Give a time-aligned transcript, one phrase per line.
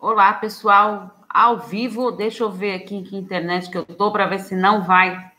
[0.00, 2.12] Olá, pessoal, ao vivo.
[2.12, 5.32] Deixa eu ver aqui que internet que eu tô para ver se não vai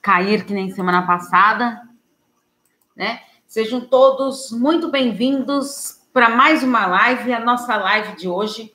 [0.00, 1.82] cair que nem semana passada,
[2.94, 3.20] né?
[3.44, 8.72] Sejam todos muito bem-vindos para mais uma live, a nossa live de hoje.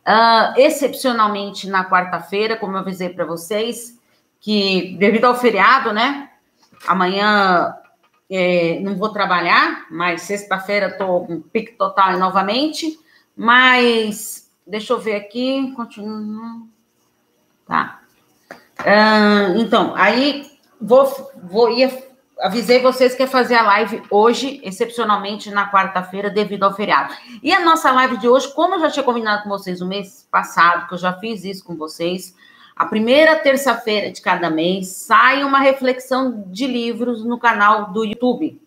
[0.00, 4.00] Uh, excepcionalmente na quarta-feira, como eu avisei para vocês,
[4.40, 6.28] que devido ao feriado, né?
[6.88, 7.72] Amanhã
[8.28, 12.98] é, não vou trabalhar, mas sexta-feira estou com pique total novamente.
[13.40, 16.62] Mas, deixa eu ver aqui, continua.
[17.64, 18.00] Tá.
[19.56, 21.06] Então, aí vou,
[21.44, 21.88] vou ia,
[22.40, 27.14] avisei vocês que ia fazer a live hoje, excepcionalmente na quarta-feira, devido ao feriado.
[27.40, 30.26] E a nossa live de hoje, como eu já tinha combinado com vocês no mês
[30.28, 32.34] passado, que eu já fiz isso com vocês,
[32.74, 38.60] a primeira terça-feira de cada mês sai uma reflexão de livros no canal do YouTube,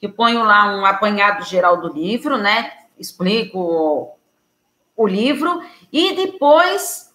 [0.00, 2.83] que ponho lá um apanhado geral do livro, né?
[2.98, 4.16] Explico
[4.96, 5.60] o livro
[5.92, 7.12] e depois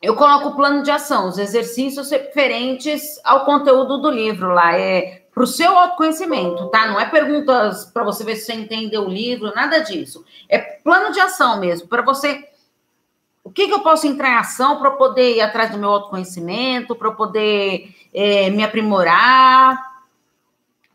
[0.00, 4.74] eu coloco o plano de ação, os exercícios referentes ao conteúdo do livro lá.
[4.78, 6.86] É para o seu autoconhecimento, tá?
[6.88, 10.24] Não é perguntas para você ver se você entendeu o livro, nada disso.
[10.48, 12.48] É plano de ação mesmo, para você.
[13.42, 16.94] O que, que eu posso entrar em ação para poder ir atrás do meu autoconhecimento,
[16.94, 19.89] para poder é, me aprimorar,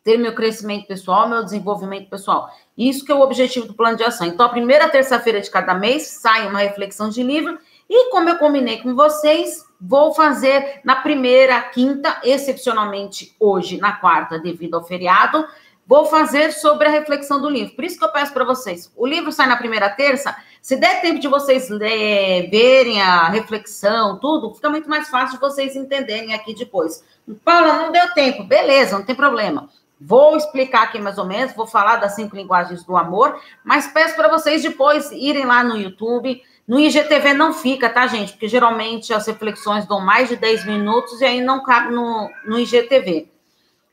[0.05, 2.47] ter meu crescimento pessoal, meu desenvolvimento pessoal.
[2.77, 4.27] Isso que é o objetivo do plano de ação.
[4.27, 7.57] Então, a primeira terça-feira de cada mês sai uma reflexão de livro
[7.89, 14.37] e como eu combinei com vocês, vou fazer na primeira, quinta, excepcionalmente hoje, na quarta,
[14.37, 15.43] devido ao feriado,
[15.87, 17.75] vou fazer sobre a reflexão do livro.
[17.75, 21.01] Por isso que eu peço para vocês, o livro sai na primeira terça, se der
[21.01, 26.33] tempo de vocês ler, verem a reflexão, tudo, fica muito mais fácil de vocês entenderem
[26.33, 27.03] aqui depois.
[27.43, 29.69] Paula, não deu tempo, beleza, não tem problema.
[29.99, 34.15] Vou explicar aqui mais ou menos, vou falar das cinco linguagens do amor, mas peço
[34.15, 36.41] para vocês depois irem lá no YouTube.
[36.67, 38.33] No IGTV não fica, tá, gente?
[38.33, 42.59] Porque geralmente as reflexões dão mais de 10 minutos e aí não cabe no, no
[42.59, 43.29] IGTV.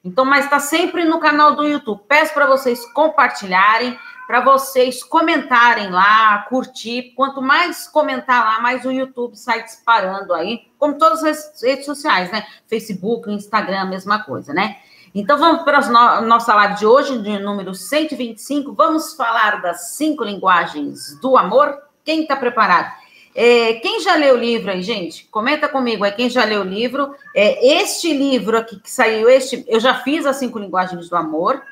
[0.04, 2.02] Então, mas está sempre no canal do YouTube.
[2.08, 3.96] Peço para vocês compartilharem,
[4.26, 7.12] para vocês comentarem lá, curtir.
[7.14, 12.32] Quanto mais comentar lá, mais o YouTube sai disparando aí, como todas as redes sociais,
[12.32, 12.44] né?
[12.66, 14.78] Facebook, Instagram, mesma coisa, né?
[15.14, 18.72] Então, vamos para a no nossa live de hoje, de número 125.
[18.72, 21.76] Vamos falar das cinco linguagens do amor.
[22.02, 22.90] Quem está preparado?
[23.34, 25.26] É, quem já leu o livro aí, gente?
[25.30, 27.14] Comenta comigo, é quem já leu o livro.
[27.36, 31.62] É, este livro aqui que saiu, este, eu já fiz as cinco linguagens do amor,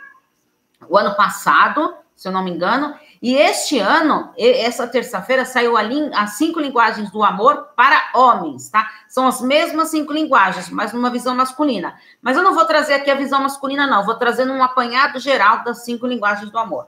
[0.86, 2.94] o ano passado, se eu não me engano.
[3.22, 5.82] E este ano, essa terça-feira, saiu a
[6.14, 8.90] as cinco linguagens do amor para homens, tá?
[9.08, 11.98] São as mesmas cinco linguagens, mas numa visão masculina.
[12.22, 14.06] Mas eu não vou trazer aqui a visão masculina, não.
[14.06, 16.86] Vou trazer um apanhado geral das cinco linguagens do amor.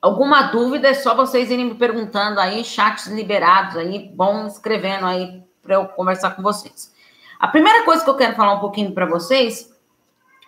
[0.00, 5.42] Alguma dúvida é só vocês irem me perguntando aí, chats liberados aí, bom escrevendo aí
[5.62, 6.94] para eu conversar com vocês.
[7.40, 9.74] A primeira coisa que eu quero falar um pouquinho para vocês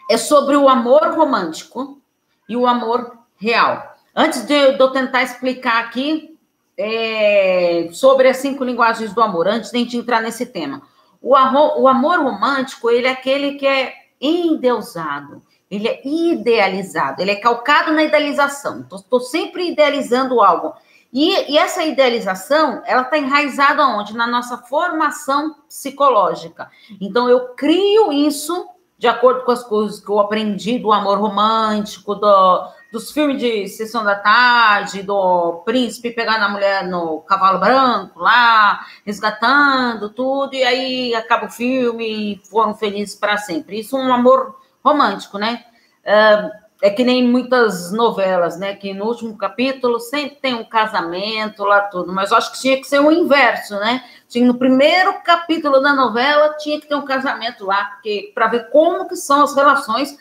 [0.08, 2.00] é sobre o amor romântico
[2.48, 3.96] e o amor real.
[4.14, 6.36] Antes de eu tentar explicar aqui
[6.76, 10.82] é, sobre as cinco linguagens do amor, antes de a gente entrar nesse tema.
[11.20, 17.32] O amor, o amor romântico, ele é aquele que é endeusado, ele é idealizado, ele
[17.32, 18.86] é calcado na idealização.
[18.92, 20.74] Estou sempre idealizando algo.
[21.12, 24.16] E, e, essa idealização, ela está enraizada onde?
[24.16, 26.70] Na nossa formação psicológica.
[27.00, 32.16] Então, eu crio isso de acordo com as coisas que eu aprendi do amor romântico,
[32.16, 38.18] do, dos filmes de sessão da tarde, do príncipe pegar na mulher no cavalo branco
[38.18, 43.78] lá, resgatando tudo, e aí acaba o filme e foram felizes para sempre.
[43.78, 45.64] Isso é um amor romântico, né?
[46.04, 48.74] Uh, é que nem muitas novelas, né?
[48.74, 52.12] Que no último capítulo sempre tem um casamento lá, tudo.
[52.12, 54.02] Mas eu acho que tinha que ser o inverso, né?
[54.28, 58.68] Tinha, no primeiro capítulo da novela tinha que ter um casamento lá, porque para ver
[58.70, 60.18] como que são as relações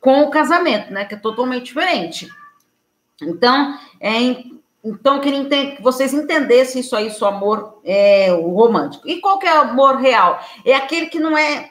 [0.00, 1.04] com o casamento, né?
[1.04, 2.28] Que é totalmente diferente.
[3.22, 4.44] Então, é,
[4.82, 9.08] então eu queria que vocês entendessem isso aí, o amor é, romântico.
[9.08, 10.40] E qual que é o amor real?
[10.64, 11.70] É aquele que não é,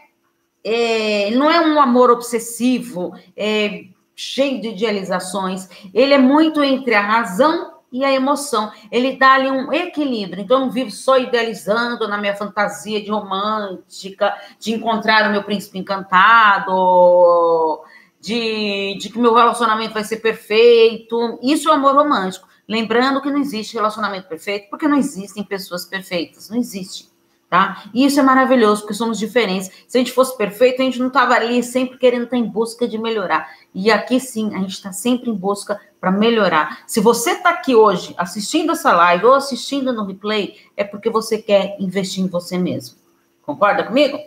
[0.64, 3.86] é não é um amor obsessivo, é,
[4.16, 8.72] cheio de idealizações, ele é muito entre a razão e a emoção.
[8.92, 10.42] Ele dá ali um equilíbrio.
[10.42, 15.44] Então, eu não vivo só idealizando na minha fantasia de romântica, de encontrar o meu
[15.44, 17.82] príncipe encantado,
[18.20, 21.40] de, de que meu relacionamento vai ser perfeito.
[21.42, 22.48] Isso é amor romântico.
[22.68, 26.50] Lembrando que não existe relacionamento perfeito, porque não existem pessoas perfeitas.
[26.50, 27.10] Não existe.
[27.50, 27.84] Tá?
[27.94, 29.72] E isso é maravilhoso, porque somos diferentes.
[29.88, 32.88] Se a gente fosse perfeito, a gente não estava ali sempre querendo estar em busca
[32.88, 33.50] de melhorar.
[33.74, 36.84] E aqui sim, a gente está sempre em busca para melhorar.
[36.86, 41.42] Se você está aqui hoje assistindo essa live ou assistindo no replay, é porque você
[41.42, 42.96] quer investir em você mesmo.
[43.42, 44.20] Concorda comigo?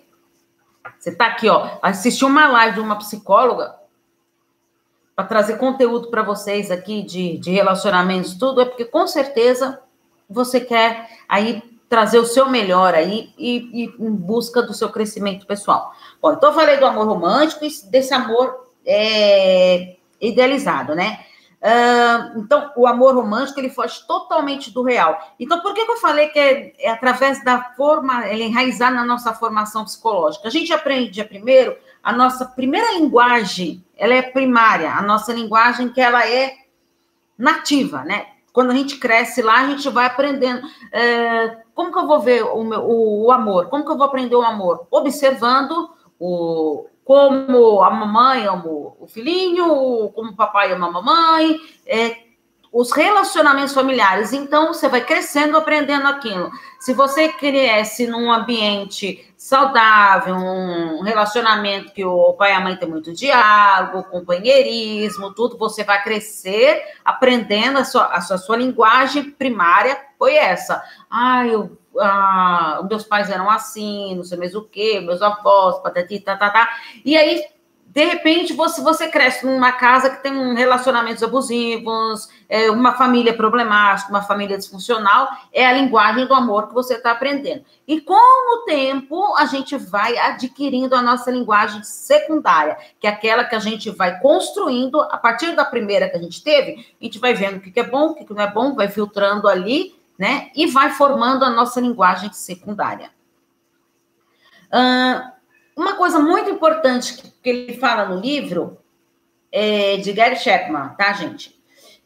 [0.98, 3.74] Você está aqui, ó, assistiu uma live de uma psicóloga
[5.14, 9.80] para trazer conteúdo para vocês aqui de, de relacionamentos, tudo, é porque com certeza
[10.28, 15.44] você quer aí trazer o seu melhor aí e, e, em busca do seu crescimento
[15.44, 15.92] pessoal.
[16.22, 21.22] Bom, então eu falei do amor romântico e desse amor é, idealizado, né?
[21.60, 25.34] Uh, então, o amor romântico, ele foge totalmente do real.
[25.38, 28.90] Então, por que, que eu falei que é, é, através da forma, ele é enraizar
[28.90, 30.48] na nossa formação psicológica?
[30.48, 36.00] A gente aprende primeiro, a nossa primeira linguagem, ela é primária, a nossa linguagem que
[36.00, 36.54] ela é
[37.36, 38.28] nativa, né?
[38.50, 40.66] Quando a gente cresce lá, a gente vai aprendendo.
[40.90, 43.68] É, como que eu vou ver o, meu, o, o, amor?
[43.68, 44.86] Como que eu vou aprender o amor?
[44.90, 52.16] Observando o, como a mamãe ama o filhinho, como o papai ama a mamãe, é,
[52.72, 54.32] os relacionamentos familiares.
[54.32, 56.50] Então, você vai crescendo aprendendo aquilo.
[56.80, 62.88] Se você cresce num ambiente saudável, um relacionamento que o pai e a mãe tem
[62.88, 69.30] muito diálogo, companheirismo, tudo, você vai crescer aprendendo a sua, a sua, a sua linguagem
[69.30, 70.82] primária foi essa.
[71.10, 76.20] Ah, eu ah, meus pais eram assim, não sei mais o quê, meus avós, patati,
[76.20, 76.70] tá, tá, tá.
[77.04, 77.44] E aí
[77.92, 84.08] de repente, você, você cresce numa casa que tem relacionamentos abusivos, é, uma família problemática,
[84.08, 87.66] uma família disfuncional, é a linguagem do amor que você está aprendendo.
[87.86, 93.44] E com o tempo, a gente vai adquirindo a nossa linguagem secundária, que é aquela
[93.44, 97.18] que a gente vai construindo a partir da primeira que a gente teve, a gente
[97.18, 100.50] vai vendo o que é bom, o que não é bom, vai filtrando ali, né?
[100.56, 103.10] E vai formando a nossa linguagem secundária.
[104.72, 105.41] Uh,
[105.76, 108.78] uma coisa muito importante que, que ele fala no livro
[109.50, 111.58] é, de Gary Chapman, tá, gente?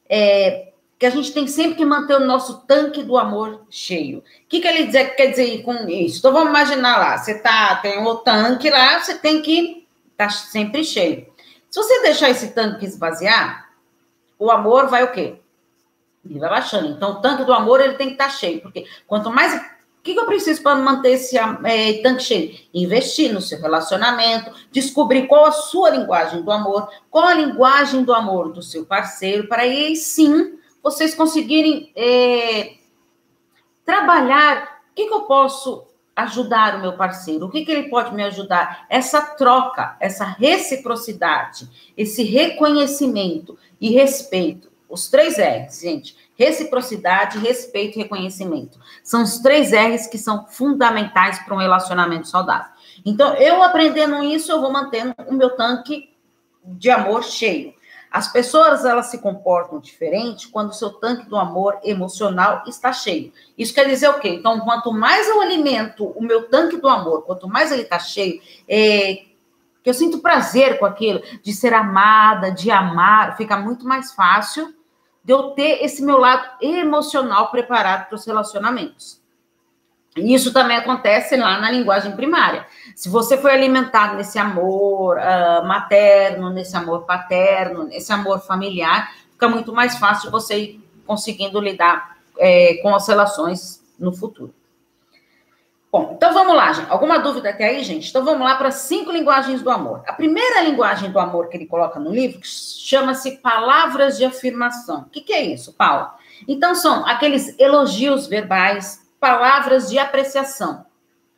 [0.09, 4.19] É, que a gente tem sempre que manter o nosso tanque do amor cheio.
[4.19, 6.19] O que, que ele diz, quer dizer com isso?
[6.19, 9.87] Então vamos imaginar lá, você tá, tem o tanque lá, você tem que
[10.17, 11.27] tá sempre cheio.
[11.71, 13.71] Se você deixar esse tanque esvaziar,
[14.39, 15.39] o amor vai o quê?
[16.25, 16.89] Ele vai baixando.
[16.89, 19.61] Então, o tanque do amor ele tem que estar tá cheio, porque quanto mais
[20.07, 22.55] que, que eu preciso para manter esse é, tanque cheio?
[22.73, 28.15] Investir no seu relacionamento, descobrir qual a sua linguagem do amor, qual a linguagem do
[28.15, 32.75] amor do seu parceiro, para aí sim vocês conseguirem é,
[33.85, 34.81] trabalhar.
[34.93, 37.47] O que, que eu posso ajudar o meu parceiro?
[37.47, 38.87] O que, que ele pode me ajudar?
[38.89, 44.71] Essa troca, essa reciprocidade, esse reconhecimento e respeito.
[44.89, 48.79] Os três R's, gente Reciprocidade, respeito e reconhecimento.
[49.03, 52.71] São os três R's que são fundamentais para um relacionamento saudável.
[53.05, 56.11] Então, eu aprendendo isso, eu vou mantendo o meu tanque
[56.63, 57.75] de amor cheio.
[58.11, 63.33] As pessoas, elas se comportam diferente quando o seu tanque do amor emocional está cheio.
[63.57, 64.29] Isso quer dizer o quê?
[64.29, 68.41] Então, quanto mais eu alimento o meu tanque do amor, quanto mais ele está cheio,
[68.69, 69.25] é,
[69.83, 74.76] que eu sinto prazer com aquilo, de ser amada, de amar, fica muito mais fácil
[75.27, 79.21] de eu ter esse meu lado emocional preparado para os relacionamentos.
[80.17, 82.65] E isso também acontece lá na linguagem primária.
[82.95, 89.49] Se você foi alimentado nesse amor uh, materno, nesse amor paterno, nesse amor familiar, fica
[89.49, 94.55] muito mais fácil você ir conseguindo lidar é, com as relações no futuro.
[95.97, 96.91] Bom, então vamos lá, gente.
[96.91, 98.11] Alguma dúvida até aí, gente?
[98.11, 100.03] Então vamos lá para cinco linguagens do amor.
[100.07, 105.01] A primeira linguagem do amor que ele coloca no livro chama-se palavras de afirmação.
[105.01, 106.11] O que, que é isso, Paulo?
[106.47, 110.85] Então são aqueles elogios verbais, palavras de apreciação.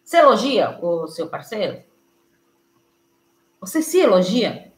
[0.03, 1.81] Você elogia o seu parceiro?
[3.61, 4.73] Você se elogia?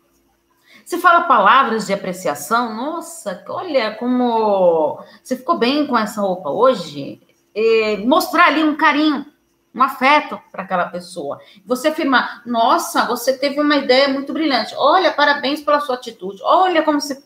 [0.84, 2.74] Você fala palavras de apreciação?
[2.74, 7.18] Nossa, olha como você ficou bem com essa roupa hoje.
[7.54, 9.29] E mostrar ali um carinho
[9.74, 11.40] um afeto para aquela pessoa.
[11.64, 14.74] Você afirmar, nossa, você teve uma ideia muito brilhante.
[14.76, 16.40] Olha, parabéns pela sua atitude.
[16.42, 17.22] Olha como você.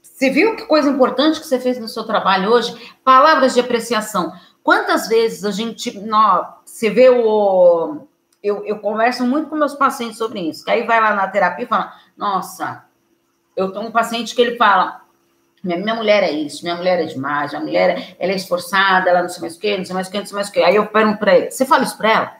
[0.00, 2.74] Você viu que coisa importante que você fez no seu trabalho hoje?
[3.04, 4.32] Palavras de apreciação.
[4.62, 5.98] Quantas vezes a gente.
[5.98, 8.06] Não, você vê o.
[8.42, 10.64] Eu, eu converso muito com meus pacientes sobre isso.
[10.64, 12.84] Que aí vai lá na terapia e fala: Nossa,
[13.54, 15.01] eu tenho um paciente que ele fala:
[15.62, 19.22] minha, minha mulher é isso, minha mulher é demais, minha mulher ela é esforçada, ela
[19.22, 20.60] não sei mais o quê, não sei mais o quê, não sei mais o quê.
[20.60, 22.36] Aí eu pergunto para ele, você fala isso para ela?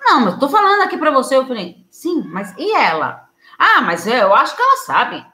[0.00, 1.36] Não, mas tô falando aqui para você.
[1.36, 3.28] Eu falei, sim, mas e ela?
[3.58, 5.26] Ah, mas eu acho que ela sabe.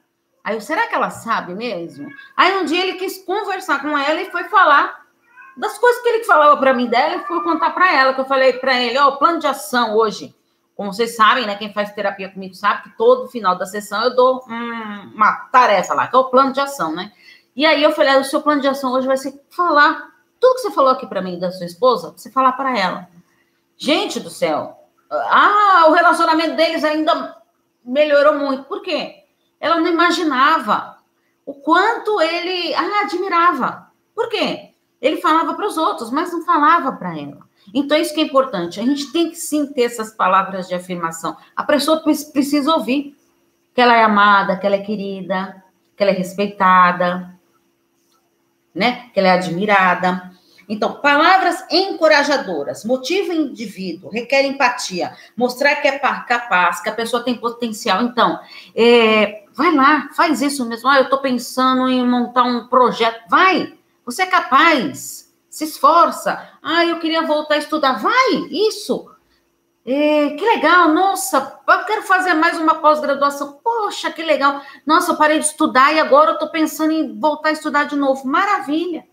[0.43, 2.09] Aí eu, será que ela sabe mesmo?
[2.37, 5.03] Aí um dia ele quis conversar com ela e foi falar
[5.57, 8.25] das coisas que ele falava para mim dela, eu fui contar para ela, que eu
[8.25, 10.35] falei para ele, ó, oh, plano de ação hoje.
[10.77, 14.17] Como vocês sabem, né, quem faz terapia comigo sabe que todo final da sessão eu
[14.17, 17.13] dou hum, uma tarefa lá, que é o plano de ação, né?
[17.55, 20.11] E aí eu falei, ah, o seu plano de ação hoje vai ser falar
[20.41, 23.09] tudo que você falou aqui para mim da sua esposa, você falar para ela.
[23.77, 24.77] Gente do céu,
[25.09, 27.37] ah, o relacionamento deles ainda
[27.85, 28.65] melhorou muito.
[28.65, 29.25] Por quê?
[29.61, 30.99] Ela não imaginava
[31.47, 33.89] o quanto ele ah, admirava.
[34.15, 34.71] Por quê?
[35.01, 37.39] Ele falava para os outros, mas não falava para ela.
[37.75, 38.81] Então, isso que é importante.
[38.81, 41.37] A gente tem que sim ter essas palavras de afirmação.
[41.55, 43.17] A pessoa precisa ouvir
[43.75, 45.63] que ela é amada, que ela é querida,
[45.97, 47.33] que ela é respeitada,
[48.75, 49.11] né?
[49.13, 50.33] Que ela é admirada.
[50.69, 57.23] Então, palavras encorajadoras, motiva o indivíduo, requer empatia, mostrar que é capaz, que a pessoa
[57.23, 58.03] tem potencial.
[58.03, 58.39] Então,
[58.75, 60.89] é, vai lá, faz isso mesmo.
[60.89, 63.29] Ah, eu estou pensando em montar um projeto.
[63.29, 65.22] Vai, você é capaz,
[65.53, 66.49] se esforça.
[66.63, 67.99] Ah, eu queria voltar a estudar.
[67.99, 69.11] Vai, isso.
[69.85, 73.61] É, que legal, nossa, eu quero fazer mais uma pós-graduação.
[73.63, 74.63] Poxa, que legal.
[74.87, 77.97] Nossa, eu parei de estudar e agora eu estou pensando em voltar a estudar de
[77.97, 78.27] novo.
[78.27, 79.07] Maravilha.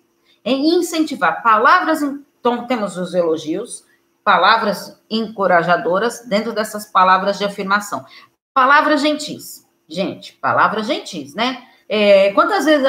[0.46, 3.84] É incentivar palavras, então temos os elogios,
[4.24, 8.06] palavras encorajadoras dentro dessas palavras de afirmação.
[8.54, 9.68] Palavras gentis.
[9.90, 11.68] Gente, palavras gentis, né?
[11.90, 12.88] É, quantas vezes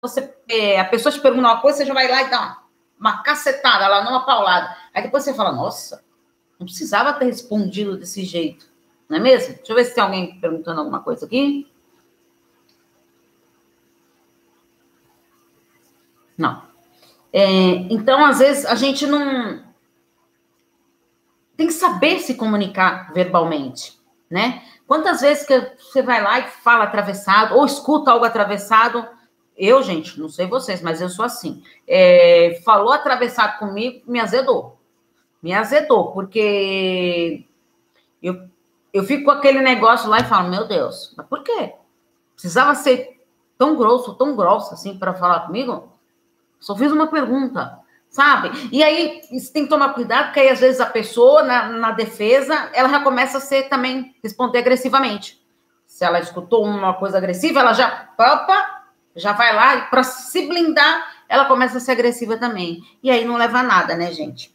[0.00, 2.65] você, é, a pessoa te pergunta uma coisa, você já vai lá e dá uma,
[2.98, 4.76] uma cacetada lá, numa paulada.
[4.94, 6.04] Aí depois você fala, nossa,
[6.58, 8.68] não precisava ter respondido desse jeito.
[9.08, 9.54] Não é mesmo?
[9.54, 11.70] Deixa eu ver se tem alguém perguntando alguma coisa aqui.
[16.36, 16.62] Não.
[17.32, 17.44] É,
[17.90, 19.64] então, às vezes, a gente não.
[21.56, 23.98] Tem que saber se comunicar verbalmente,
[24.30, 24.62] né?
[24.86, 29.06] Quantas vezes que você vai lá e fala atravessado, ou escuta algo atravessado,
[29.56, 31.62] eu, gente, não sei vocês, mas eu sou assim.
[31.88, 34.78] É, falou atravessado comigo, me azedou.
[35.42, 37.46] Me azedou, porque
[38.22, 38.48] eu,
[38.92, 41.74] eu fico com aquele negócio lá e falo, meu Deus, mas por quê?
[42.34, 43.22] Precisava ser
[43.56, 45.92] tão grosso, tão grosso assim para falar comigo?
[46.60, 47.78] Só fiz uma pergunta,
[48.10, 48.50] sabe?
[48.72, 51.92] E aí você tem que tomar cuidado, porque aí às vezes a pessoa, na, na
[51.92, 55.40] defesa, ela já começa a ser também, responder agressivamente.
[55.86, 58.75] Se ela escutou uma coisa agressiva, ela já, opa,
[59.16, 62.82] já vai lá e para se blindar, ela começa a ser agressiva também.
[63.02, 64.54] E aí não leva a nada, né, gente?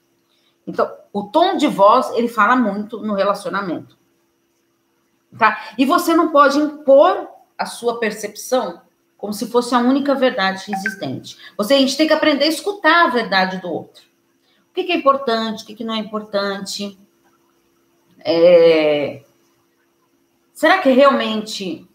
[0.66, 3.98] Então, o tom de voz, ele fala muito no relacionamento.
[5.38, 5.74] Tá?
[5.78, 7.28] E você não pode impor
[7.58, 8.82] a sua percepção
[9.18, 11.38] como se fosse a única verdade existente.
[11.56, 14.04] Você, a gente tem que aprender a escutar a verdade do outro.
[14.70, 16.98] O que, que é importante, o que, que não é importante.
[18.20, 19.22] É...
[20.54, 21.88] Será que realmente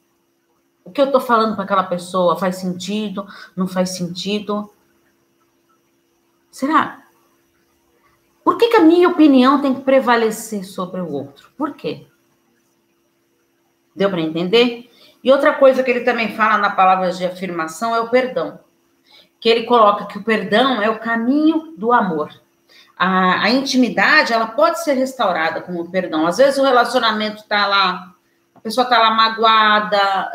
[0.86, 3.26] o que eu estou falando para aquela pessoa faz sentido?
[3.56, 4.72] Não faz sentido?
[6.48, 7.02] Será?
[8.44, 11.50] Por que, que a minha opinião tem que prevalecer sobre o outro?
[11.58, 12.06] Por quê?
[13.96, 14.88] Deu para entender?
[15.24, 18.60] E outra coisa que ele também fala na palavra de afirmação é o perdão.
[19.40, 22.30] Que ele coloca que o perdão é o caminho do amor.
[22.96, 26.28] A, a intimidade, ela pode ser restaurada com o perdão.
[26.28, 28.15] Às vezes o relacionamento está lá
[28.66, 30.32] pessoa está lá magoada,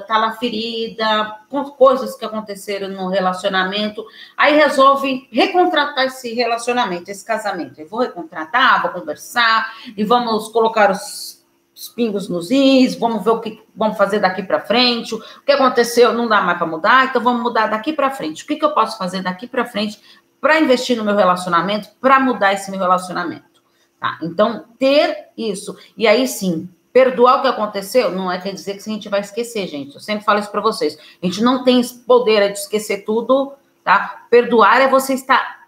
[0.00, 7.24] está lá ferida, com coisas que aconteceram no relacionamento, aí resolve recontratar esse relacionamento, esse
[7.24, 7.80] casamento.
[7.80, 13.30] Eu vou recontratar, vou conversar e vamos colocar os, os pingos nos is, vamos ver
[13.30, 15.12] o que vamos fazer daqui para frente.
[15.12, 18.44] O que aconteceu não dá mais para mudar, então vamos mudar daqui para frente.
[18.44, 20.00] O que, que eu posso fazer daqui para frente
[20.40, 23.64] para investir no meu relacionamento, para mudar esse meu relacionamento?
[23.98, 24.16] Tá?
[24.22, 25.76] Então, ter isso.
[25.96, 29.18] E aí sim, Perdoar o que aconteceu não é quer dizer que a gente vai
[29.18, 29.96] esquecer, gente.
[29.96, 30.96] Eu sempre falo isso para vocês.
[31.20, 34.26] A gente não tem poder de esquecer tudo, tá?
[34.30, 35.64] Perdoar é você estar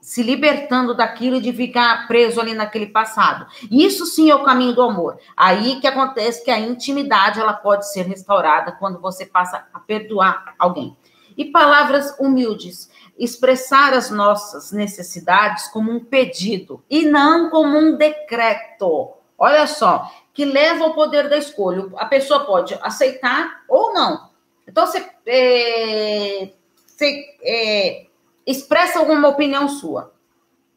[0.00, 3.48] se libertando daquilo e de ficar preso ali naquele passado.
[3.68, 5.18] Isso sim é o caminho do amor.
[5.36, 10.54] Aí que acontece que a intimidade ela pode ser restaurada quando você passa a perdoar
[10.60, 10.96] alguém.
[11.36, 19.18] E palavras humildes, expressar as nossas necessidades como um pedido e não como um decreto.
[19.36, 21.88] Olha só, que leva ao poder da escolha.
[21.96, 24.30] A pessoa pode aceitar ou não.
[24.68, 26.50] Então, você, é,
[26.86, 28.06] você é,
[28.46, 30.14] expressa alguma opinião sua.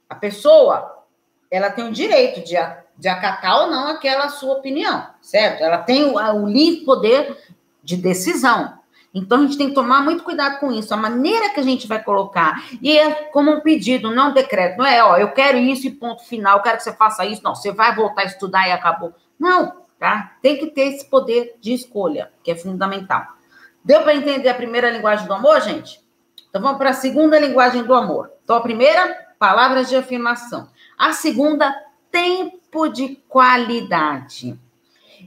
[0.10, 1.06] A pessoa,
[1.51, 2.56] ela tem o direito de,
[2.98, 5.62] de acatar ou não aquela sua opinião, certo?
[5.62, 7.38] Ela tem o, o livre poder
[7.84, 8.80] de decisão.
[9.13, 11.88] Então, a gente tem que tomar muito cuidado com isso, a maneira que a gente
[11.88, 12.63] vai colocar.
[12.82, 14.80] E é como um pedido, não um decreto.
[14.80, 17.44] Não é, ó, eu quero isso e ponto final, eu quero que você faça isso.
[17.44, 19.13] Não, você vai voltar a estudar e acabou.
[19.41, 20.38] Não, tá?
[20.39, 23.25] Tem que ter esse poder de escolha, que é fundamental.
[23.83, 26.00] Deu para entender a primeira linguagem do amor, gente?
[26.48, 28.31] Então vamos para a segunda linguagem do amor.
[28.43, 30.69] Então a primeira, palavras de afirmação.
[30.95, 31.75] A segunda,
[32.12, 34.60] tempo de qualidade.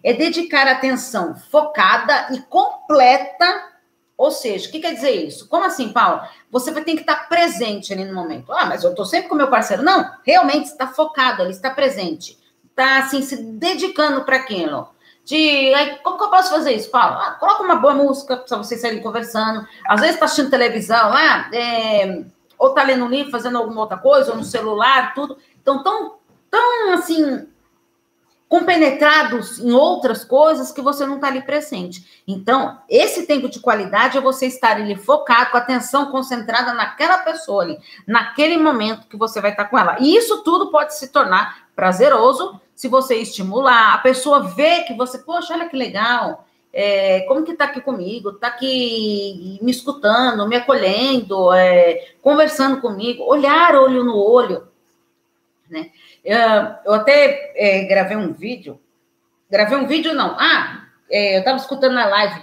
[0.00, 3.73] É dedicar atenção focada e completa.
[4.16, 5.49] Ou seja, o que quer dizer isso?
[5.49, 6.23] Como assim, Paulo?
[6.52, 8.52] Você vai ter que estar presente ali no momento.
[8.52, 9.83] Ah, mas eu estou sempre com meu parceiro.
[9.83, 12.44] Não, realmente está focado ali, está presente.
[12.76, 14.88] Está, assim, se dedicando para aquilo.
[15.25, 17.16] De, aí, como que eu posso fazer isso, Paulo?
[17.16, 19.66] Ah, coloca uma boa música para vocês saírem conversando.
[19.87, 22.25] Às vezes está assistindo televisão lá, é,
[22.59, 25.38] ou está lendo um livro, fazendo alguma outra coisa, ou no celular, tudo.
[25.62, 26.16] Então, tão,
[26.50, 27.47] tão assim,
[28.49, 32.23] compenetrados em outras coisas que você não está ali presente.
[32.28, 37.19] Então, esse tempo de qualidade é você estar ali focado, com a atenção concentrada naquela
[37.19, 39.97] pessoa ali, naquele momento que você vai estar com ela.
[40.00, 45.19] E isso tudo pode se tornar prazeroso se você estimular, a pessoa vê que você,
[45.19, 50.57] poxa, olha que legal, é, como que tá aqui comigo, tá aqui me escutando, me
[50.57, 54.66] acolhendo, é, conversando comigo, olhar olho no olho,
[55.71, 55.90] né?
[56.25, 58.81] Eu até é, gravei um vídeo.
[59.50, 60.37] Gravei um vídeo, não.
[60.38, 62.43] Ah, é, eu estava escutando na live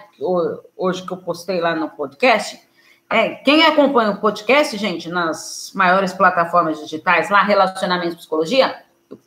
[0.78, 2.62] hoje que eu postei lá no podcast.
[3.10, 8.81] É, quem acompanha o podcast, gente, nas maiores plataformas digitais, lá, Relacionamento e Psicologia,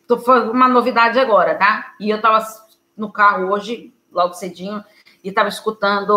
[0.07, 1.95] tô falando uma novidade agora, tá?
[2.01, 2.45] E eu estava
[2.97, 4.85] no carro hoje, logo cedinho,
[5.23, 6.11] e estava escutando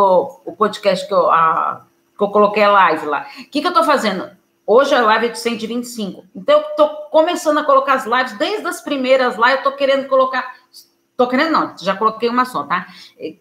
[0.46, 1.86] o podcast que eu, a,
[2.18, 3.28] que eu coloquei a live lá.
[3.40, 4.30] O que, que eu estou fazendo?
[4.66, 6.26] Hoje a live é de 125.
[6.36, 10.10] Então, eu estou começando a colocar as lives, desde as primeiras lives, eu estou querendo
[10.10, 10.56] colocar.
[11.10, 12.86] Estou querendo, não, já coloquei uma só, tá?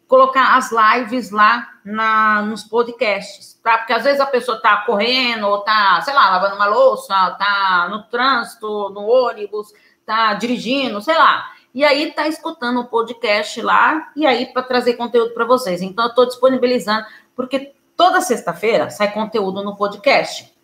[0.06, 3.76] Colocar as lives lá na, nos podcasts, tá?
[3.76, 7.88] Porque às vezes a pessoa está correndo, ou está, sei lá, lavando uma louça, está
[7.90, 9.72] no trânsito, no ônibus,
[10.06, 11.52] está dirigindo, sei lá.
[11.74, 15.82] E aí está escutando o podcast lá, e aí para trazer conteúdo para vocês.
[15.82, 20.56] Então, eu estou disponibilizando, porque toda sexta-feira sai conteúdo no podcast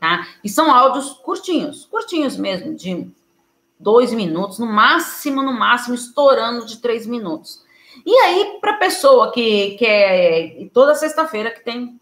[0.00, 0.26] tá?
[0.42, 3.08] E são áudios curtinhos, curtinhos mesmo, de
[3.78, 7.62] dois minutos, no máximo, no máximo, estourando de três minutos.
[8.04, 12.00] E aí, para pessoa que quer, toda sexta-feira que tem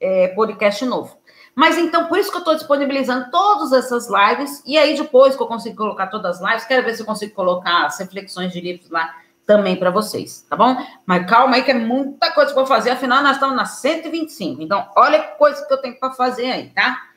[0.00, 1.16] é, podcast novo.
[1.54, 5.42] Mas então, por isso que eu estou disponibilizando todas essas lives, e aí depois que
[5.42, 8.60] eu consigo colocar todas as lives, quero ver se eu consigo colocar as reflexões de
[8.60, 9.14] livros lá
[9.46, 10.76] também para vocês, tá bom?
[11.06, 14.62] Mas calma aí que é muita coisa para fazer, afinal nós estamos na 125.
[14.62, 17.08] Então, olha que coisa que eu tenho para fazer aí, tá?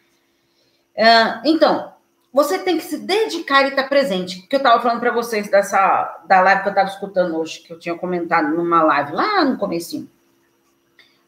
[0.96, 1.94] Uh, então,
[2.34, 4.42] você tem que se dedicar e estar presente.
[4.48, 7.72] Que eu estava falando para vocês dessa da live que eu estava escutando hoje, que
[7.72, 10.10] eu tinha comentado numa live lá no comecinho.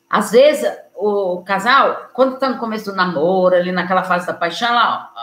[0.10, 0.68] Às vezes,
[1.02, 4.76] o casal, quando está no começo do namoro, ali naquela fase da paixão,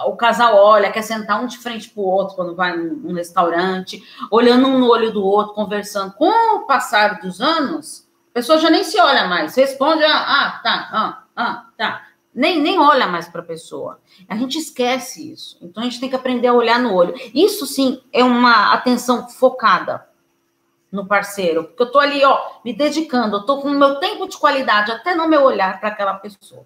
[0.06, 4.02] o casal olha, quer sentar um de frente para o outro quando vai num, restaurante,
[4.30, 6.14] olhando um no olho do outro, conversando.
[6.14, 10.60] Com o passar dos anos, a pessoa já nem se olha mais, responde, ah, ah
[10.62, 12.02] tá, ah, ah, tá
[12.34, 14.00] nem, nem olha mais para a pessoa.
[14.28, 15.58] A gente esquece isso.
[15.60, 17.14] Então a gente tem que aprender a olhar no olho.
[17.34, 20.06] Isso sim é uma atenção focada
[20.90, 24.28] no parceiro, porque eu tô ali, ó, me dedicando, eu tô com o meu tempo
[24.28, 26.64] de qualidade até no meu olhar para aquela pessoa.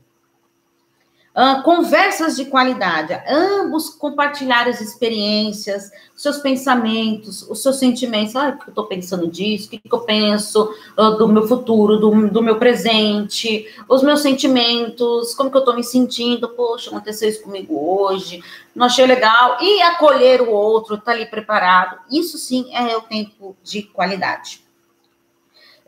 [1.32, 8.34] Uh, conversas de qualidade, ambos compartilhar as experiências, seus pensamentos, os seus sentimentos.
[8.34, 9.68] Ah, o que eu estou pensando disso?
[9.68, 15.32] O que eu penso uh, do meu futuro, do, do, meu presente, os meus sentimentos,
[15.36, 16.48] como que eu estou me sentindo?
[16.48, 18.42] Poxa, aconteceu isso comigo hoje,
[18.74, 19.56] não achei legal.
[19.60, 21.96] E acolher o outro, estar tá ali preparado.
[22.10, 24.68] Isso sim é o tempo de qualidade.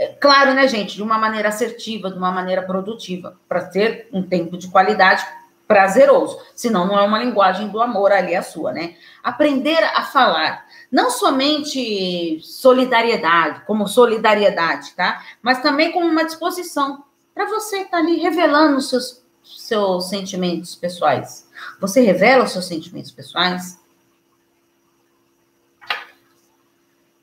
[0.03, 4.21] É claro, né, gente, de uma maneira assertiva, de uma maneira produtiva, para ter um
[4.21, 5.25] tempo de qualidade
[5.65, 6.41] prazeroso.
[6.57, 8.97] Senão, não é uma linguagem do amor ali a sua, né?
[9.23, 10.67] Aprender a falar.
[10.91, 15.23] Não somente solidariedade, como solidariedade, tá?
[15.41, 20.75] Mas também como uma disposição para você estar tá ali revelando os seus, seus sentimentos
[20.75, 21.49] pessoais.
[21.81, 23.81] Você revela os seus sentimentos pessoais?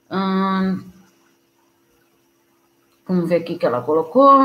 [0.10, 0.90] Hum,
[3.10, 4.40] Vamos ver aqui que ela colocou.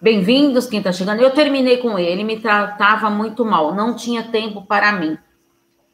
[0.00, 1.20] Bem-vindos, quem está chegando.
[1.20, 5.18] Eu terminei com ele, me tratava muito mal, não tinha tempo para mim.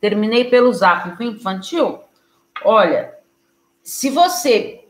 [0.00, 1.20] Terminei pelo zap.
[1.24, 1.98] Infantil?
[2.64, 3.12] Olha,
[3.82, 4.84] se você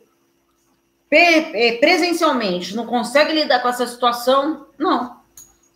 [1.11, 5.24] é, presencialmente não consegue lidar com essa situação, não.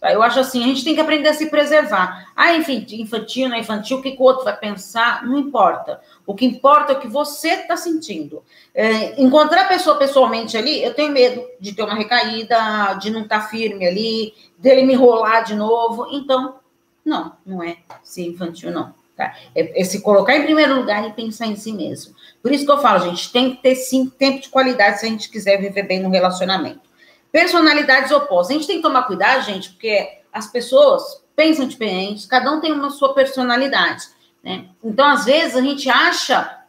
[0.00, 2.30] Eu acho assim, a gente tem que aprender a se preservar.
[2.36, 6.00] Ah, infantil, não é infantil, o que, o outro vai pensar, não importa.
[6.24, 8.44] O que importa é o que você está sentindo.
[8.72, 13.22] É, encontrar a pessoa pessoalmente ali, eu tenho medo de ter uma recaída, de não
[13.22, 16.06] estar tá firme ali, dele me enrolar de novo.
[16.12, 16.60] Então,
[17.04, 18.94] não, não é ser infantil, não.
[19.16, 19.34] Tá?
[19.52, 22.14] É, é, se colocar em primeiro lugar e pensar em si mesmo.
[22.40, 25.08] Por isso que eu falo, gente, tem que ter sim tempo de qualidade se a
[25.08, 26.87] gente quiser viver bem no relacionamento.
[27.30, 28.50] Personalidades opostas.
[28.50, 32.72] A gente tem que tomar cuidado, gente, porque as pessoas pensam diferentes, cada um tem
[32.72, 34.06] uma sua personalidade.
[34.42, 34.68] Né?
[34.82, 36.64] Então, às vezes, a gente acha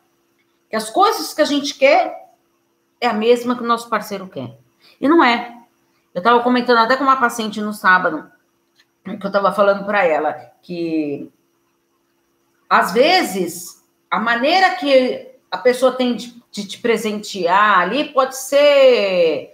[0.69, 2.29] que as coisas que a gente quer
[3.01, 4.57] é a mesma que o nosso parceiro quer.
[4.99, 5.57] E não é.
[6.13, 8.29] Eu estava comentando até com uma paciente no sábado,
[9.03, 11.31] que eu estava falando para ela, que
[12.69, 19.53] às vezes a maneira que a pessoa tem de, de te presentear ali pode ser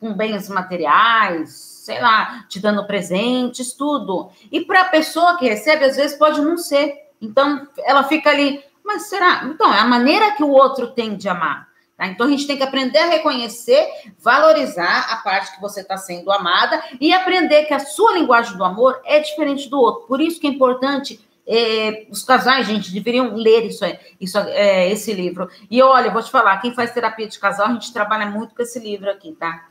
[0.00, 1.50] com bens materiais,
[1.84, 4.30] sei lá, te dando presentes, tudo.
[4.52, 6.94] E para a pessoa que recebe, às vezes pode não ser.
[7.20, 9.44] Então, ela fica ali, mas será?
[9.44, 11.68] Então, é a maneira que o outro tem de amar.
[11.96, 12.06] Tá?
[12.06, 13.88] Então, a gente tem que aprender a reconhecer,
[14.20, 18.64] valorizar a parte que você está sendo amada e aprender que a sua linguagem do
[18.64, 20.06] amor é diferente do outro.
[20.06, 23.82] Por isso que é importante é, os casais, gente, deveriam ler isso,
[24.20, 25.48] isso é, esse livro.
[25.70, 28.62] E olha, vou te falar, quem faz terapia de casal, a gente trabalha muito com
[28.62, 29.66] esse livro aqui, tá?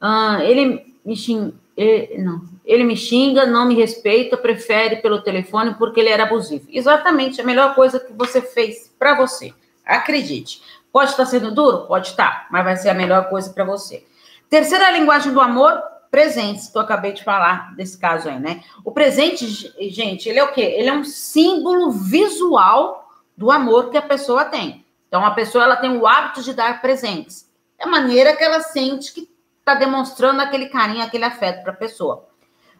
[0.00, 5.74] Ah, ele me xinga, ele, não, ele me xinga, não me respeita, prefere pelo telefone
[5.74, 6.66] porque ele era abusivo.
[6.70, 9.52] Exatamente, a melhor coisa que você fez para você.
[9.84, 10.62] Acredite.
[10.90, 11.86] Pode estar sendo duro?
[11.86, 14.02] Pode estar, mas vai ser a melhor coisa para você.
[14.48, 15.82] Terceira linguagem do amor,
[16.14, 18.62] presentes, que eu acabei de falar desse caso aí, né?
[18.84, 20.60] O presente, gente, ele é o quê?
[20.60, 24.86] Ele é um símbolo visual do amor que a pessoa tem.
[25.08, 27.50] Então, a pessoa ela tem o hábito de dar presentes.
[27.76, 31.76] É a maneira que ela sente que está demonstrando aquele carinho, aquele afeto para a
[31.76, 32.28] pessoa.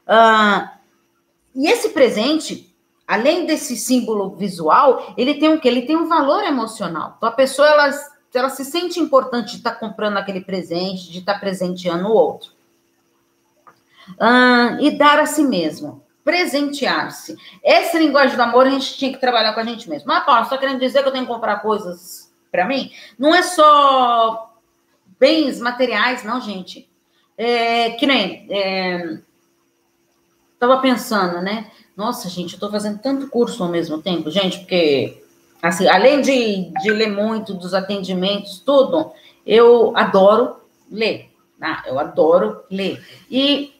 [0.06, 0.68] Uh,
[1.56, 2.72] e esse presente,
[3.04, 5.66] além desse símbolo visual, ele tem o quê?
[5.66, 7.14] Ele tem um valor emocional.
[7.16, 7.90] Então, a pessoa, ela,
[8.32, 12.14] ela se sente importante de estar tá comprando aquele presente, de estar tá presenteando o
[12.14, 12.53] outro.
[14.18, 16.02] Ah, e dar a si mesmo.
[16.24, 17.36] Presentear-se.
[17.62, 20.08] Essa linguagem do amor a gente tinha que trabalhar com a gente mesmo.
[20.08, 22.90] Mas, Paulo, só querendo dizer que eu tenho que comprar coisas para mim?
[23.18, 24.54] Não é só
[25.18, 26.88] bens materiais, não, gente.
[27.36, 28.46] É, que nem.
[28.50, 29.18] É,
[30.58, 31.70] tava pensando, né?
[31.96, 35.22] Nossa, gente, eu tô fazendo tanto curso ao mesmo tempo, gente, porque,
[35.62, 39.12] assim, além de, de ler muito dos atendimentos, tudo,
[39.46, 40.56] eu adoro
[40.90, 41.30] ler.
[41.60, 41.84] Tá?
[41.86, 43.02] Eu adoro ler.
[43.30, 43.73] E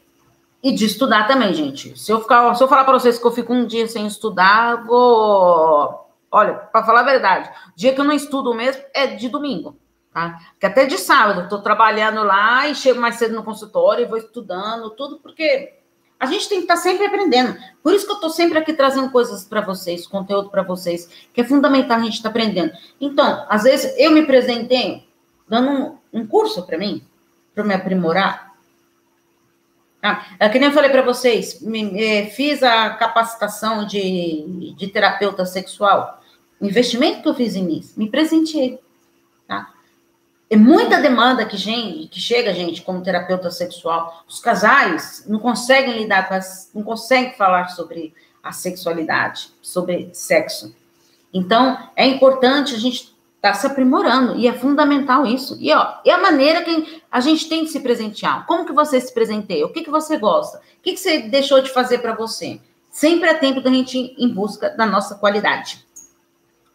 [0.65, 1.95] e de estudar também, gente.
[1.95, 4.83] Se eu, ficar, se eu falar para vocês que eu fico um dia sem estudar,
[4.83, 6.09] vou.
[6.31, 9.77] Olha, para falar a verdade, dia que eu não estudo mesmo é de domingo,
[10.11, 10.39] tá?
[10.59, 14.07] Que até de sábado, eu tô trabalhando lá e chego mais cedo no consultório e
[14.07, 15.75] vou estudando, tudo, porque
[16.19, 17.55] a gente tem que estar tá sempre aprendendo.
[17.83, 21.41] Por isso que eu estou sempre aqui trazendo coisas para vocês, conteúdo para vocês, que
[21.41, 22.73] é fundamental a gente estar tá aprendendo.
[22.99, 25.07] Então, às vezes eu me presentei
[25.47, 27.05] dando um, um curso para mim,
[27.53, 28.44] para me aprimorar.
[30.07, 34.87] Ah, é que nem eu falei para vocês, me, é, fiz a capacitação de, de
[34.87, 36.21] terapeuta sexual.
[36.61, 38.79] O investimento que eu fiz nisso, me presenteei.
[39.47, 39.73] Tá?
[40.47, 44.23] É muita demanda que, gente, que chega, gente, como terapeuta sexual.
[44.27, 48.13] Os casais não conseguem lidar com as, não conseguem falar sobre
[48.43, 50.75] a sexualidade, sobre sexo.
[51.33, 53.14] Então, é importante a gente
[53.45, 55.55] Está se aprimorando e é fundamental isso.
[55.59, 58.43] E ó, é a maneira que a gente tem de se presentear.
[58.47, 59.67] Como que você se presenteia?
[59.67, 60.57] O que, que você gosta?
[60.57, 62.59] O que, que você deixou de fazer para você?
[62.89, 65.85] Sempre é tempo da gente ir em busca da nossa qualidade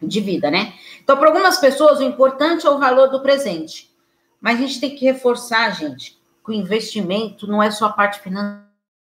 [0.01, 0.73] de vida, né?
[1.03, 3.93] Então, para algumas pessoas, o importante é o valor do presente.
[4.39, 8.21] Mas a gente tem que reforçar, gente, que o investimento não é só a parte
[8.21, 8.63] financeira.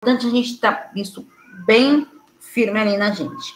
[0.02, 1.24] É importante a gente estar tá isso
[1.64, 2.04] bem
[2.40, 3.54] firme ali na gente.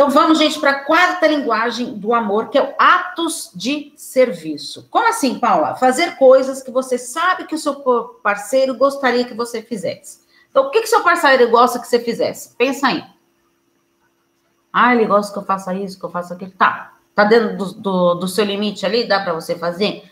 [0.00, 4.88] Então vamos, gente, para a quarta linguagem do amor, que é o atos de serviço.
[4.90, 5.74] Como assim, Paula?
[5.74, 7.74] Fazer coisas que você sabe que o seu
[8.22, 10.22] parceiro gostaria que você fizesse.
[10.48, 12.56] Então, o que, que seu parceiro gosta que você fizesse?
[12.56, 13.04] Pensa aí.
[14.72, 16.52] Ah, ele gosta que eu faça isso, que eu faça aquilo.
[16.52, 16.94] Tá.
[17.14, 19.06] Tá dentro do, do, do seu limite ali?
[19.06, 20.10] Dá para você fazer?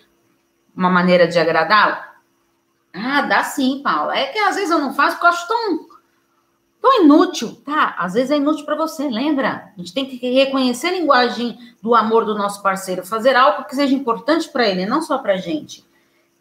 [0.77, 1.97] Uma maneira de agradá-lo?
[2.93, 4.15] Ah, dá sim, Paula.
[4.15, 5.89] É que às vezes eu não faço porque eu acho tão
[6.81, 7.95] tão inútil, tá?
[7.99, 9.73] Às vezes é inútil para você, lembra?
[9.77, 13.75] A gente tem que reconhecer a linguagem do amor do nosso parceiro, fazer algo que
[13.75, 15.87] seja importante para ele, não só para gente.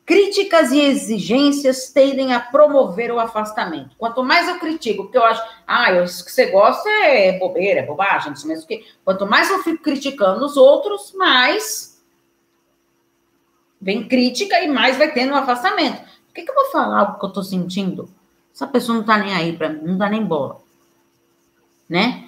[0.05, 3.93] Críticas e exigências tendem a promover o afastamento.
[3.97, 7.85] Quanto mais eu critico, porque eu acho, ah, isso que você gosta é bobeira, é
[7.85, 8.85] bobagem, isso mesmo que.
[9.03, 12.01] Quanto mais eu fico criticando os outros, mais
[13.81, 15.97] vem crítica e mais vai tendo um afastamento.
[16.25, 18.09] Por que, que eu vou falar algo que eu estou sentindo?
[18.57, 20.59] Essa pessoa não tá nem aí para mim, não dá nem bola.
[21.87, 22.27] Né?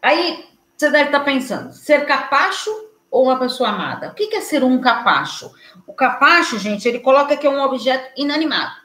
[0.00, 2.70] Aí você deve estar tá pensando, ser capacho
[3.10, 4.10] ou uma pessoa amada?
[4.10, 5.52] O que é ser um capacho?
[5.84, 8.76] O capacho, gente, ele coloca que é um objeto inanimado,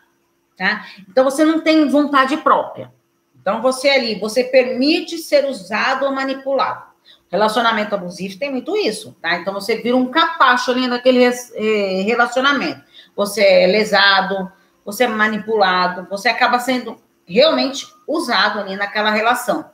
[0.57, 0.83] tá?
[1.07, 2.91] Então você não tem vontade própria.
[3.39, 6.85] Então você ali, você permite ser usado ou manipulado.
[7.31, 9.35] Relacionamento abusivo tem muito isso, tá?
[9.35, 12.81] Então você vira um capacho ali naquele eh, relacionamento.
[13.15, 14.51] Você é lesado,
[14.85, 19.69] você é manipulado, você acaba sendo realmente usado ali naquela relação.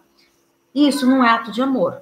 [0.73, 2.01] Isso não é ato de amor,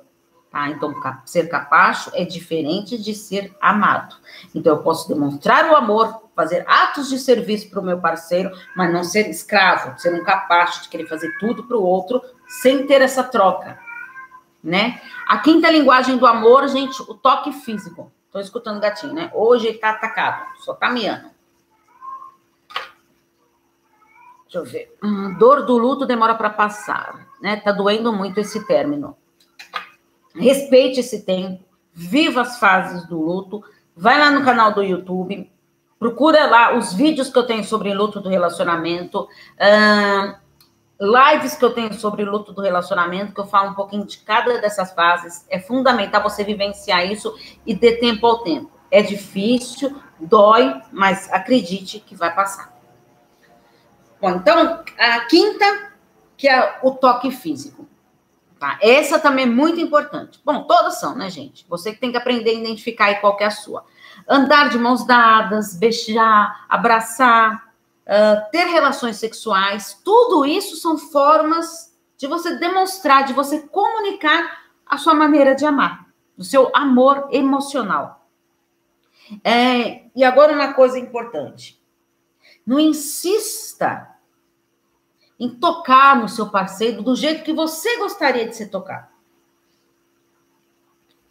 [0.51, 0.69] tá?
[0.69, 0.93] Então
[1.25, 4.15] ser capacho é diferente de ser amado.
[4.53, 8.91] Então eu posso demonstrar o amor, fazer atos de serviço para o meu parceiro, mas
[8.91, 13.01] não ser escravo, ser um capacho de querer fazer tudo para o outro sem ter
[13.01, 13.79] essa troca
[14.63, 15.01] né?
[15.27, 18.11] A quinta linguagem do amor, gente, o toque físico.
[18.31, 19.29] Tô escutando o gatinho, né?
[19.33, 21.32] Hoje ele tá atacado, só tá miando.
[24.53, 24.95] Deixa eu ver.
[25.03, 27.55] Hum, dor do luto demora para passar, né?
[27.55, 29.17] Tá doendo muito esse término.
[30.35, 33.63] Respeite esse tempo, viva as fases do luto.
[33.95, 35.51] Vai lá no canal do YouTube,
[35.97, 39.27] procura lá os vídeos que eu tenho sobre luto do relacionamento.
[40.99, 44.59] Lives que eu tenho sobre luto do relacionamento, que eu falo um pouquinho de cada
[44.59, 45.47] dessas fases.
[45.49, 47.35] É fundamental você vivenciar isso
[47.65, 48.71] e ter tempo ao tempo.
[48.91, 52.72] É difícil, dói, mas acredite que vai passar.
[54.23, 55.91] Bom, então, a quinta,
[56.37, 57.85] que é o toque físico.
[58.57, 58.79] Tá?
[58.81, 60.39] Essa também é muito importante.
[60.45, 61.65] Bom, todas são, né, gente?
[61.67, 63.83] Você que tem que aprender a identificar aí qual é a sua.
[64.25, 67.73] Andar de mãos dadas, beijar, abraçar,
[68.07, 74.97] uh, ter relações sexuais, tudo isso são formas de você demonstrar, de você comunicar a
[74.97, 76.07] sua maneira de amar,
[76.37, 78.25] o seu amor emocional.
[79.43, 81.83] É, e agora uma coisa importante.
[82.65, 84.12] Não insista
[85.43, 89.07] em tocar no seu parceiro do jeito que você gostaria de ser tocado.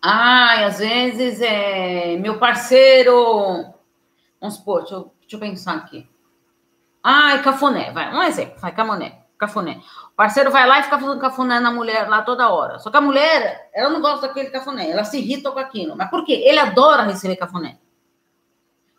[0.02, 3.72] Ai, às vezes é meu parceiro.
[4.38, 6.06] Vamos supor, deixa eu, deixa eu pensar aqui.
[7.02, 9.80] Ai, cafuné, vai, um exemplo, vai, cafuné, cafuné.
[10.12, 12.78] O parceiro vai lá e fica fazendo cafuné na mulher lá toda hora.
[12.80, 15.96] Só que a mulher, ela não gosta daquele cafuné, ela se irrita com aquilo.
[15.96, 16.34] Mas por quê?
[16.44, 17.78] Ele adora receber cafuné.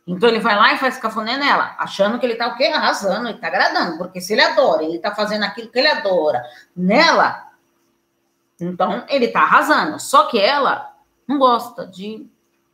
[0.05, 2.65] Então ele vai lá e faz cafuné nela, achando que ele tá o quê?
[2.65, 3.97] Arrasando, ele tá agradando.
[3.97, 6.43] Porque se ele adora, ele tá fazendo aquilo que ele adora
[6.75, 7.53] nela,
[8.59, 9.99] então ele tá arrasando.
[9.99, 10.93] Só que ela
[11.27, 12.27] não gosta de,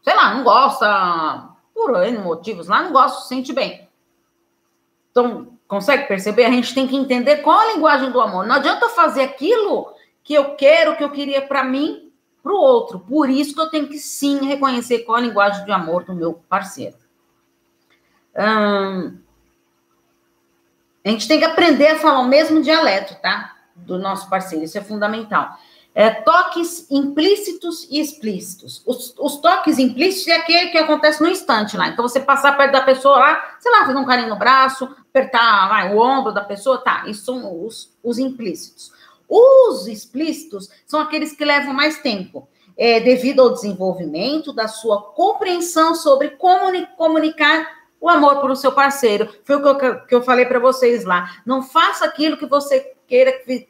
[0.04, 3.88] sei lá, não gosta, por N motivos lá, não gosta, se sente bem.
[5.12, 6.46] Então, consegue perceber?
[6.46, 8.46] A gente tem que entender qual a linguagem do amor.
[8.46, 12.12] Não adianta fazer aquilo que eu quero, que eu queria para mim,
[12.42, 13.00] para o outro.
[13.00, 16.34] Por isso que eu tenho que sim reconhecer qual a linguagem de amor do meu
[16.48, 16.96] parceiro.
[18.38, 19.18] Hum,
[21.04, 23.56] a gente tem que aprender a falar o mesmo dialeto, tá?
[23.76, 24.66] Do nosso parceiro.
[24.66, 25.58] Isso é fundamental.
[25.96, 28.84] É, toques implícitos e explícitos.
[28.86, 31.88] Os, os, toques implícitos é aquele que acontece no instante lá.
[31.88, 35.92] Então, você passar perto da pessoa lá, sei lá, fazer um carinho no braço, apertar
[35.94, 37.06] o ombro da pessoa, tá.
[37.08, 38.92] Isso são os, os implícitos.
[39.28, 45.96] Os explícitos são aqueles que levam mais tempo, é, devido ao desenvolvimento da sua compreensão
[45.96, 49.30] sobre como comunicar o amor para o seu parceiro.
[49.44, 51.30] Foi o que eu, que eu falei para vocês lá.
[51.46, 53.68] Não faça aquilo que você queira que,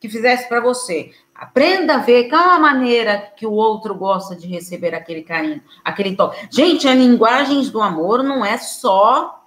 [0.00, 1.10] que fizesse para você.
[1.34, 6.14] Aprenda a ver qual a maneira que o outro gosta de receber aquele carinho, aquele
[6.14, 6.46] toque.
[6.50, 9.42] Gente, as linguagens do amor não é só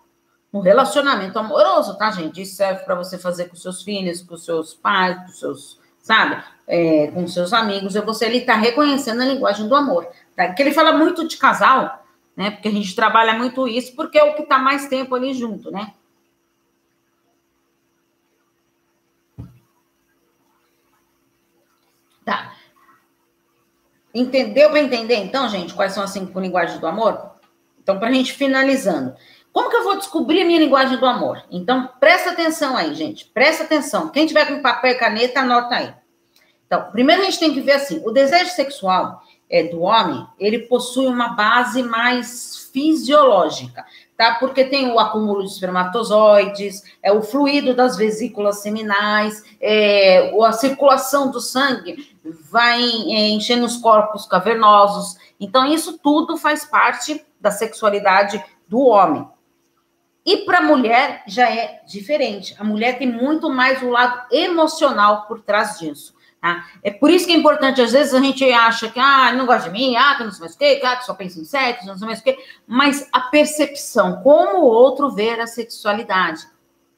[0.52, 2.42] um relacionamento amoroso, tá, gente?
[2.42, 7.08] Isso serve para você fazer com seus filhos, com seus pais, com seus, sabe, é,
[7.08, 7.96] com seus amigos.
[7.96, 10.54] É você ali tá reconhecendo a linguagem do amor, tá?
[10.54, 12.05] Que ele fala muito de casal,
[12.36, 12.52] né?
[12.52, 15.72] Porque a gente trabalha muito isso, porque é o que tá mais tempo ali junto,
[15.72, 15.94] né?
[22.26, 22.54] Tá.
[24.14, 27.32] Entendeu para entender, então, gente, quais são as cinco linguagens do amor?
[27.82, 29.16] Então, para a gente finalizando.
[29.54, 31.42] Como que eu vou descobrir a minha linguagem do amor?
[31.50, 33.26] Então, presta atenção aí, gente.
[33.26, 34.10] Presta atenção.
[34.10, 35.94] Quem tiver com papel e caneta, anota aí.
[36.66, 40.60] Então, primeiro a gente tem que ver assim, o desejo sexual é, do homem, ele
[40.60, 43.86] possui uma base mais fisiológica
[44.18, 44.36] tá?
[44.36, 51.32] Porque tem o acúmulo de espermatozoides, é o fluido das vesículas seminais, é, a circulação
[51.32, 52.16] do sangue
[52.50, 55.18] vai é, enchendo os corpos cavernosos.
[55.40, 59.28] Então, isso tudo faz parte da sexualidade do homem.
[60.26, 62.56] E para a mulher já é diferente.
[62.58, 66.15] A mulher tem muito mais o lado emocional por trás disso.
[66.46, 66.64] Tá?
[66.84, 69.68] É por isso que é importante, às vezes a gente acha que, ah, não gosta
[69.68, 71.88] de mim, ah, que não sei mais o quê, ah, que só pensa em sexo,
[71.88, 76.48] não sei mais o quê, mas a percepção, como o outro vê a sexualidade.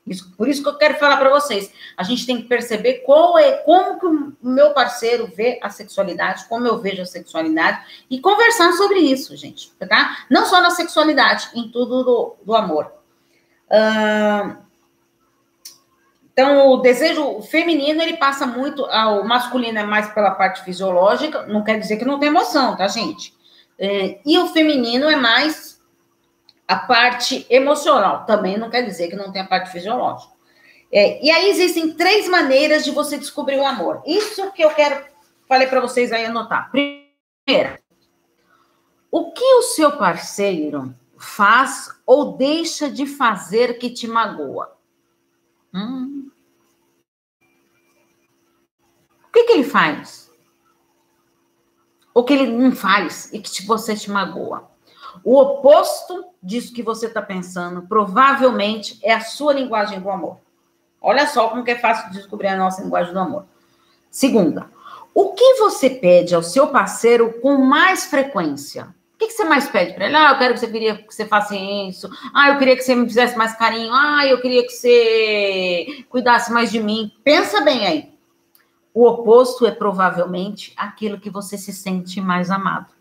[0.05, 1.71] Isso, por isso que eu quero falar para vocês.
[1.95, 6.43] A gente tem que perceber qual é, como que o meu parceiro vê a sexualidade,
[6.49, 7.79] como eu vejo a sexualidade,
[8.09, 10.25] e conversar sobre isso, gente, tá?
[10.29, 12.91] Não só na sexualidade, em tudo do, do amor.
[13.71, 14.66] Uh,
[16.37, 21.63] Então, o desejo feminino, ele passa muito, o masculino é mais pela parte fisiológica, não
[21.63, 23.33] quer dizer que não tem emoção, tá, gente?
[23.79, 25.81] É, e o feminino é mais
[26.67, 30.31] a parte emocional, também não quer dizer que não tem a parte fisiológica.
[30.93, 34.03] É, e aí existem três maneiras de você descobrir o amor.
[34.05, 35.03] Isso que eu quero,
[35.47, 36.69] falei para vocês aí anotar.
[36.69, 37.79] Primeira,
[39.09, 44.77] o que o seu parceiro faz ou deixa de fazer que te magoa?
[45.73, 46.17] Hum.
[49.26, 50.31] O que, que ele faz?
[52.13, 54.69] O que ele não faz e que você te magoa?
[55.23, 60.37] O oposto disso que você está pensando, provavelmente, é a sua linguagem do amor.
[60.99, 63.45] Olha só como que é fácil de descobrir a nossa linguagem do amor.
[64.09, 64.69] Segunda,
[65.13, 68.95] o que você pede ao seu parceiro com mais frequência?
[69.13, 70.15] O que, que você mais pede para ele?
[70.15, 72.09] Ah, eu quero que você queria que você faça isso.
[72.33, 73.91] Ah, eu queria que você me fizesse mais carinho.
[73.91, 77.11] Ah, eu queria que você cuidasse mais de mim.
[77.23, 78.16] Pensa bem aí.
[78.93, 82.93] O oposto é provavelmente aquilo que você se sente mais amado.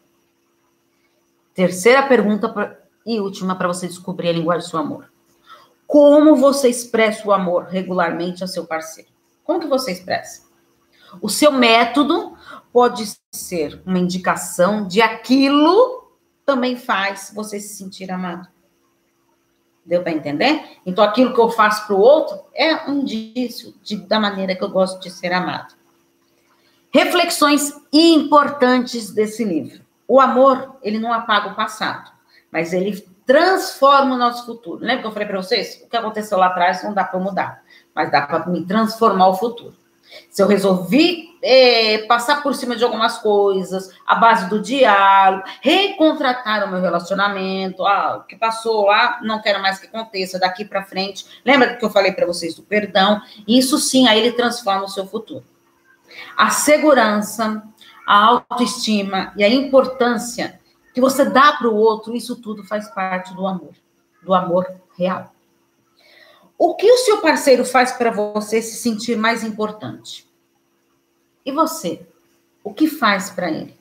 [1.55, 5.11] Terceira pergunta pra, e última para você descobrir a linguagem do seu amor.
[5.87, 9.09] Como você expressa o amor regularmente ao seu parceiro?
[9.45, 10.45] Como que você expressa?
[11.23, 12.37] O seu método
[12.73, 16.13] pode ser uma indicação de aquilo
[16.45, 18.49] também faz você se sentir amado.
[19.87, 20.79] Deu para entender?
[20.85, 24.65] Então, aquilo que eu faço para o outro é um indício de, da maneira que
[24.65, 25.75] eu gosto de ser amado.
[26.93, 29.81] Reflexões importantes desse livro.
[30.09, 32.11] O amor, ele não apaga o passado,
[32.51, 34.85] mas ele transforma o nosso futuro.
[34.85, 35.83] Lembra que eu falei para vocês?
[35.85, 37.63] O que aconteceu lá atrás não dá para mudar,
[37.95, 39.75] mas dá para me transformar o futuro.
[40.31, 46.67] Se eu resolvi é, passar por cima de algumas coisas, a base do diálogo, recontratar
[46.67, 50.83] o meu relacionamento, ah, o que passou lá, não quero mais que aconteça daqui para
[50.83, 51.25] frente.
[51.45, 53.23] Lembra que eu falei para vocês do perdão?
[53.47, 55.45] Isso sim, aí ele transforma o seu futuro.
[56.37, 57.63] A segurança,
[58.05, 60.59] a autoestima e a importância
[60.93, 63.75] que você dá para o outro, isso tudo faz parte do amor,
[64.21, 64.67] do amor
[64.99, 65.33] real.
[66.59, 70.26] O que o seu parceiro faz para você se sentir mais importante?
[71.47, 72.05] E você?
[72.65, 73.79] O que faz para ele?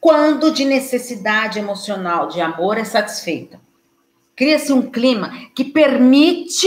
[0.00, 3.60] Quando de necessidade emocional de amor é satisfeita,
[4.34, 6.66] cria-se um clima que permite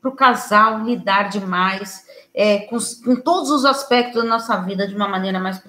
[0.00, 4.96] para o casal lidar demais é, com, com todos os aspectos da nossa vida de
[4.96, 5.62] uma maneira mais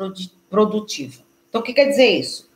[0.49, 1.23] produtiva.
[1.49, 2.46] Então, o que quer dizer isso?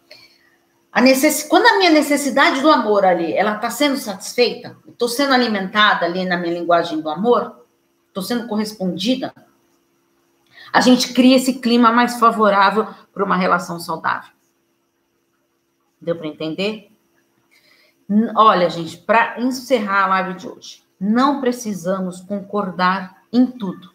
[0.91, 1.43] A necess...
[1.43, 6.25] Quando a minha necessidade do amor ali, ela está sendo satisfeita, estou sendo alimentada ali
[6.25, 7.65] na minha linguagem do amor,
[8.08, 9.34] estou sendo correspondida,
[10.73, 14.32] a gente cria esse clima mais favorável para uma relação saudável.
[15.99, 16.91] Deu para entender?
[18.36, 23.93] Olha, gente, para encerrar a live de hoje, não precisamos concordar em tudo,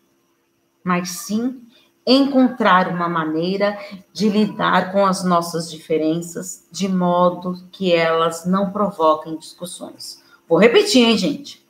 [0.82, 1.65] mas sim
[2.06, 3.76] encontrar uma maneira
[4.12, 10.22] de lidar com as nossas diferenças de modo que elas não provoquem discussões.
[10.48, 11.66] Vou repetir, hein, gente?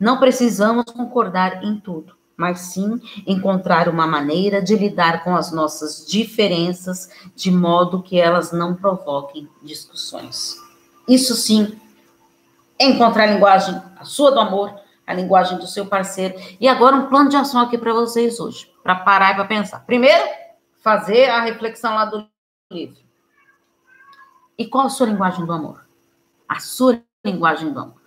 [0.00, 6.04] Não precisamos concordar em tudo, mas sim encontrar uma maneira de lidar com as nossas
[6.06, 10.56] diferenças de modo que elas não provoquem discussões.
[11.08, 11.78] Isso sim,
[12.78, 14.74] encontrar a linguagem, a sua do amor,
[15.08, 16.34] a linguagem do seu parceiro.
[16.60, 19.80] E agora um plano de ação aqui para vocês hoje para parar e para pensar.
[19.80, 20.22] Primeiro,
[20.82, 22.28] fazer a reflexão lá do
[22.70, 22.98] livro.
[24.58, 25.86] E qual a sua linguagem do amor?
[26.46, 28.02] A sua linguagem do amor.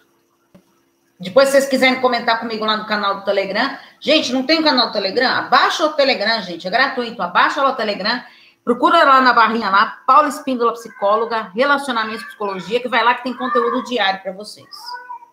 [1.20, 3.78] Depois, se vocês quiserem comentar comigo lá no canal do Telegram.
[4.00, 5.30] Gente, não tem um canal do Telegram?
[5.30, 6.68] Abaixa o Telegram, gente.
[6.68, 7.22] É gratuito.
[7.22, 8.24] Abaixa lá o Telegram.
[8.64, 13.36] Procura lá na barrinha lá, Paula Espíndola Psicóloga, Relacionamento Psicologia, que vai lá que tem
[13.36, 14.70] conteúdo diário para vocês.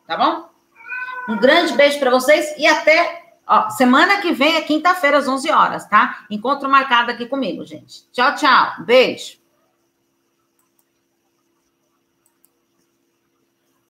[0.06, 0.48] Tá bom?
[1.28, 5.50] Um grande beijo para vocês e até Ó, semana que vem é quinta-feira, às 11
[5.50, 6.26] horas, tá?
[6.28, 8.06] Encontro marcado aqui comigo, gente.
[8.12, 8.84] Tchau, tchau.
[8.84, 9.37] Beijo.